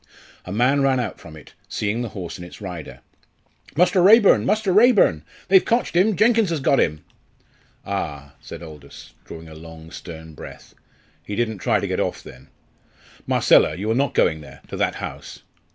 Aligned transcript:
A 0.45 0.51
man 0.51 0.81
ran 0.81 0.99
out 0.99 1.19
from 1.19 1.35
it, 1.35 1.53
seeing 1.69 2.01
the 2.01 2.09
horse 2.09 2.39
and 2.39 2.43
its 2.43 2.59
rider. 2.59 3.01
"Muster 3.77 4.01
Raeburn! 4.01 4.47
Muster 4.47 4.73
Raeburn! 4.73 5.21
They've 5.47 5.63
cotched 5.63 5.95
'im; 5.95 6.15
Jenkins 6.15 6.49
has 6.49 6.59
got 6.59 6.79
'im." 6.79 7.05
"Ah!" 7.85 8.33
said 8.41 8.63
Aldous, 8.63 9.13
drawing 9.25 9.47
a 9.47 9.53
long, 9.53 9.91
stern 9.91 10.33
breath; 10.33 10.73
"he 11.23 11.35
didn't 11.35 11.59
try 11.59 11.79
to 11.79 11.85
get 11.87 11.99
off 11.99 12.23
then? 12.23 12.47
Marcella! 13.27 13.75
you 13.75 13.91
are 13.91 13.93
not 13.93 14.15
going 14.15 14.41
there 14.41 14.61
to 14.69 14.77
that 14.77 14.95
house!" 14.95 15.43